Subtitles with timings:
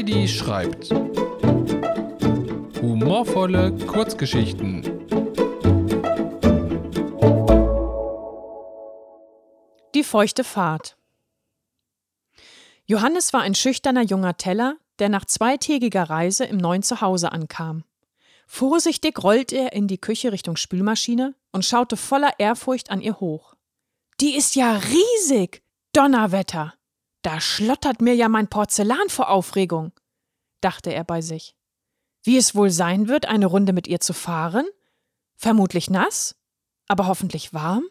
[0.00, 0.88] Heidi schreibt.
[2.80, 4.82] Humorvolle Kurzgeschichten.
[9.94, 10.96] Die feuchte Fahrt.
[12.86, 17.84] Johannes war ein schüchterner junger Teller, der nach zweitägiger Reise im neuen Zuhause ankam.
[18.46, 23.54] Vorsichtig rollte er in die Küche Richtung Spülmaschine und schaute voller Ehrfurcht an ihr hoch.
[24.18, 25.62] Die ist ja riesig!
[25.92, 26.72] Donnerwetter!
[27.22, 29.92] Da schlottert mir ja mein Porzellan vor Aufregung,
[30.60, 31.54] dachte er bei sich.
[32.22, 34.66] Wie es wohl sein wird, eine Runde mit ihr zu fahren?
[35.36, 36.36] Vermutlich nass,
[36.88, 37.84] aber hoffentlich warm?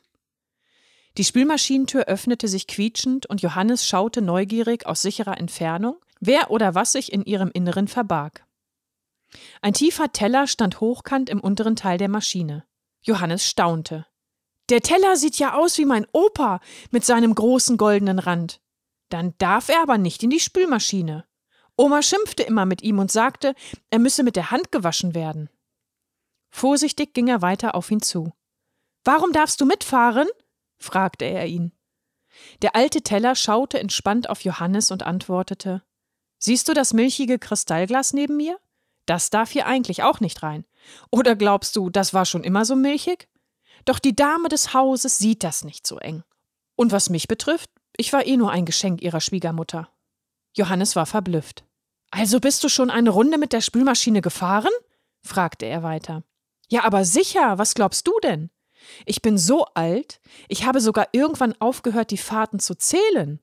[1.17, 6.91] Die Spülmaschinentür öffnete sich quietschend und Johannes schaute neugierig aus sicherer Entfernung, wer oder was
[6.91, 8.45] sich in ihrem Inneren verbarg.
[9.61, 12.65] Ein tiefer Teller stand hochkant im unteren Teil der Maschine.
[13.01, 14.05] Johannes staunte.
[14.69, 16.59] Der Teller sieht ja aus wie mein Opa
[16.91, 18.61] mit seinem großen goldenen Rand.
[19.09, 21.25] Dann darf er aber nicht in die Spülmaschine.
[21.75, 23.55] Oma schimpfte immer mit ihm und sagte,
[23.89, 25.49] er müsse mit der Hand gewaschen werden.
[26.51, 28.33] Vorsichtig ging er weiter auf ihn zu.
[29.03, 30.27] Warum darfst du mitfahren?
[30.77, 31.71] fragte er ihn.
[32.61, 35.83] Der alte Teller schaute entspannt auf Johannes und antwortete
[36.37, 38.59] Siehst du das milchige Kristallglas neben mir?
[39.05, 40.65] Das darf hier eigentlich auch nicht rein.
[41.11, 43.27] Oder glaubst du, das war schon immer so milchig?
[43.85, 46.23] Doch die Dame des Hauses sieht das nicht so eng.
[46.75, 49.89] Und was mich betrifft, ich war eh nur ein Geschenk ihrer Schwiegermutter.
[50.55, 51.65] Johannes war verblüfft.
[52.11, 54.71] Also bist du schon eine Runde mit der Spülmaschine gefahren?
[55.21, 56.23] fragte er weiter.
[56.69, 58.49] Ja, aber sicher, was glaubst du denn?
[59.05, 63.39] Ich bin so alt, ich habe sogar irgendwann aufgehört, die Fahrten zu zählen.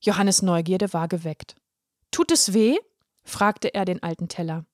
[0.00, 1.56] Johannes Neugierde war geweckt.
[2.10, 2.78] Tut es weh?
[3.24, 4.64] fragte er den alten Teller.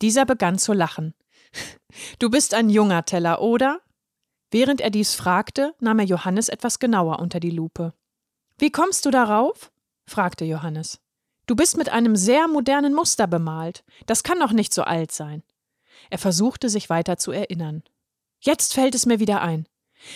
[0.00, 1.14] Dieser begann zu lachen.
[2.18, 3.82] Du bist ein junger Teller, oder?
[4.50, 7.92] Während er dies fragte, nahm er Johannes etwas genauer unter die Lupe.
[8.62, 9.72] Wie kommst du darauf?
[10.06, 11.00] fragte Johannes.
[11.48, 13.82] Du bist mit einem sehr modernen Muster bemalt.
[14.06, 15.42] Das kann doch nicht so alt sein.
[16.10, 17.82] Er versuchte sich weiter zu erinnern.
[18.38, 19.66] Jetzt fällt es mir wieder ein.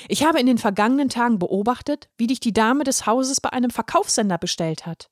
[0.06, 3.70] Ich habe in den vergangenen Tagen beobachtet, wie dich die Dame des Hauses bei einem
[3.70, 5.10] Verkaufssender bestellt hat.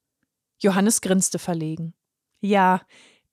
[0.61, 1.93] Johannes grinste verlegen.
[2.41, 2.83] Ja,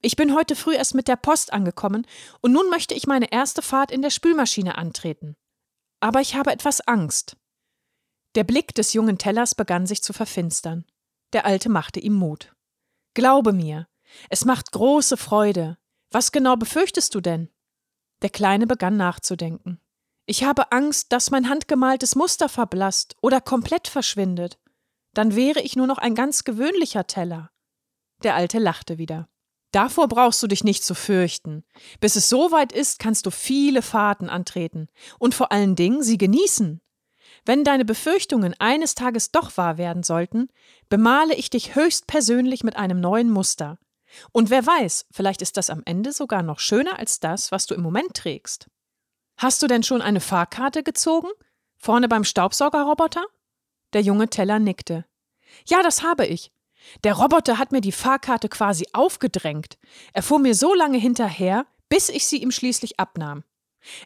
[0.02, 2.08] ich bin heute früh erst mit der Post angekommen
[2.42, 5.36] und nun möchte ich meine erste Fahrt in der Spülmaschine antreten.
[6.00, 7.38] Aber ich habe etwas Angst.
[8.36, 10.86] Der Blick des jungen Tellers begann sich zu verfinstern.
[11.34, 12.54] Der Alte machte ihm Mut.
[13.14, 13.88] Glaube mir,
[14.30, 15.78] es macht große Freude.
[16.12, 17.50] Was genau befürchtest du denn?
[18.22, 19.80] Der Kleine begann nachzudenken.
[20.26, 24.60] Ich habe Angst, dass mein handgemaltes Muster verblasst oder komplett verschwindet.
[25.14, 27.52] Dann wäre ich nur noch ein ganz gewöhnlicher Teller.
[28.24, 29.28] Der Alte lachte wieder.
[29.72, 31.64] Davor brauchst du dich nicht zu fürchten.
[32.00, 34.88] Bis es soweit ist, kannst du viele Fahrten antreten
[35.18, 36.81] und vor allen Dingen sie genießen.
[37.46, 40.50] Wenn deine Befürchtungen eines Tages doch wahr werden sollten,
[40.90, 43.80] bemale ich dich höchstpersönlich mit einem neuen Muster.
[44.32, 47.74] Und wer weiß, vielleicht ist das am Ende sogar noch schöner als das, was du
[47.74, 48.68] im Moment trägst.
[49.38, 51.30] Hast du denn schon eine Fahrkarte gezogen?
[51.78, 53.26] Vorne beim Staubsaugerroboter?
[53.94, 55.06] Der junge Teller nickte.
[55.66, 56.52] Ja, das habe ich.
[57.04, 59.78] Der Roboter hat mir die Fahrkarte quasi aufgedrängt.
[60.14, 63.44] Er fuhr mir so lange hinterher, bis ich sie ihm schließlich abnahm.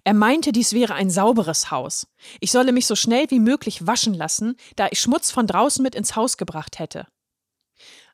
[0.04, 2.08] Er meinte, dies wäre ein sauberes Haus.
[2.40, 5.96] Ich solle mich so schnell wie möglich waschen lassen, da ich Schmutz von draußen mit
[5.96, 7.08] ins Haus gebracht hätte.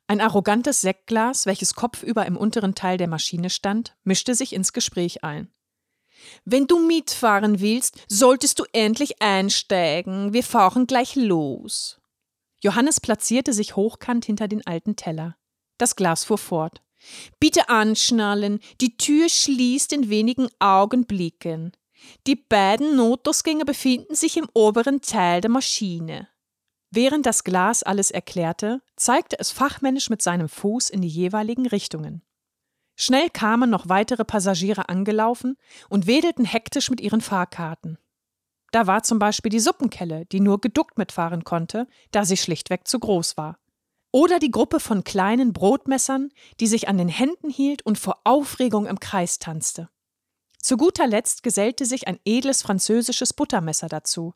[0.06, 5.24] Ein arrogantes Sektglas, welches kopfüber im unteren Teil der Maschine stand, mischte sich ins Gespräch
[5.24, 5.52] ein.
[6.44, 10.32] Wenn du mitfahren willst, solltest du endlich einsteigen.
[10.32, 12.00] Wir fahren gleich los.
[12.62, 15.36] Johannes platzierte sich hochkant hinter den alten Teller.
[15.78, 16.82] Das Glas fuhr fort.
[17.40, 21.72] Bitte anschnallen, die Tür schließt in wenigen Augenblicken.
[22.26, 26.28] Die beiden Notausgänge befinden sich im oberen Teil der Maschine.
[26.90, 32.22] Während das Glas alles erklärte, zeigte es fachmännisch mit seinem Fuß in die jeweiligen Richtungen.
[32.96, 35.56] Schnell kamen noch weitere Passagiere angelaufen
[35.88, 37.98] und wedelten hektisch mit ihren Fahrkarten.
[38.72, 42.98] Da war zum Beispiel die Suppenkelle, die nur geduckt mitfahren konnte, da sie schlichtweg zu
[42.98, 43.58] groß war.
[44.12, 46.30] Oder die Gruppe von kleinen Brotmessern,
[46.60, 49.88] die sich an den Händen hielt und vor Aufregung im Kreis tanzte.
[50.58, 54.34] Zu guter Letzt gesellte sich ein edles französisches Buttermesser dazu.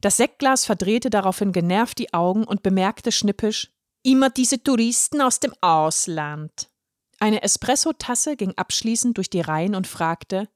[0.00, 3.70] Das Sektglas verdrehte daraufhin genervt die Augen und bemerkte schnippisch:
[4.02, 6.70] Immer diese Touristen aus dem Ausland.
[7.18, 10.48] Eine Espresso-Tasse ging abschließend durch die Reihen und fragte: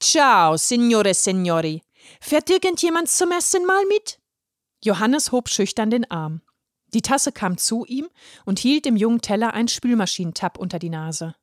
[0.00, 1.82] Ciao, Signore Signori.
[2.20, 4.18] Fährt irgendjemand zum ersten Mal mit?
[4.82, 6.42] Johannes hob schüchtern den Arm.
[6.94, 8.08] Die Tasse kam zu ihm
[8.44, 11.34] und hielt dem jungen Teller einen Spülmaschinentab unter die Nase.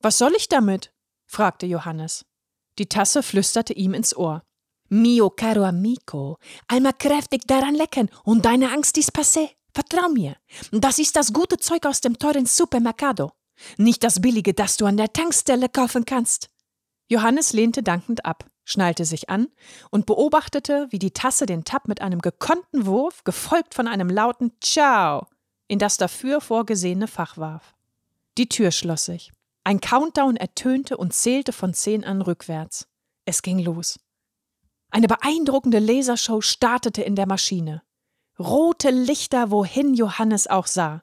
[0.00, 0.92] Was soll ich damit?
[1.26, 2.24] fragte Johannes.
[2.78, 4.42] Die Tasse flüsterte ihm ins Ohr.
[4.88, 6.38] Mio caro amico,
[6.68, 9.50] einmal kräftig daran lecken und deine Angst ist passé.
[9.74, 10.36] Vertrau mir.
[10.70, 13.32] Das ist das gute Zeug aus dem teuren Supermercado.
[13.78, 16.50] Nicht das billige, das du an der Tankstelle kaufen kannst.
[17.12, 19.48] Johannes lehnte dankend ab, schnallte sich an
[19.90, 24.52] und beobachtete, wie die Tasse den Tab mit einem gekonnten Wurf, gefolgt von einem lauten
[24.62, 25.26] Ciao,
[25.68, 27.74] in das dafür vorgesehene Fach warf.
[28.38, 29.30] Die Tür schloss sich.
[29.62, 32.88] Ein Countdown ertönte und zählte von zehn an rückwärts.
[33.26, 34.00] Es ging los.
[34.90, 37.82] Eine beeindruckende Lasershow startete in der Maschine.
[38.38, 41.02] Rote Lichter, wohin Johannes auch sah.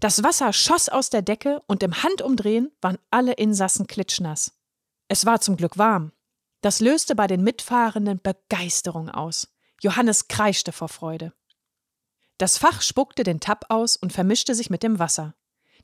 [0.00, 4.55] Das Wasser schoss aus der Decke und im Handumdrehen waren alle Insassen klitschnass.
[5.08, 6.12] Es war zum Glück warm.
[6.60, 9.48] Das löste bei den Mitfahrenden Begeisterung aus.
[9.80, 11.32] Johannes kreischte vor Freude.
[12.38, 15.34] Das Fach spuckte den Tab aus und vermischte sich mit dem Wasser.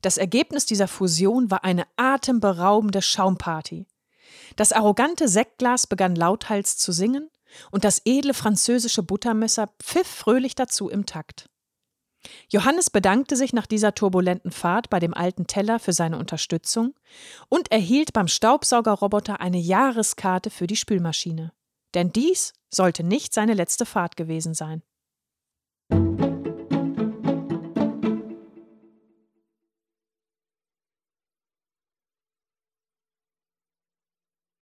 [0.01, 3.87] Das Ergebnis dieser Fusion war eine atemberaubende Schaumparty.
[4.57, 7.31] Das arrogante Sektglas begann lauthals zu singen
[7.71, 11.49] und das edle französische Buttermesser pfiff fröhlich dazu im Takt.
[12.49, 16.95] Johannes bedankte sich nach dieser turbulenten Fahrt bei dem alten Teller für seine Unterstützung
[17.49, 21.53] und erhielt beim Staubsaugerroboter eine Jahreskarte für die Spülmaschine.
[21.95, 24.83] Denn dies sollte nicht seine letzte Fahrt gewesen sein.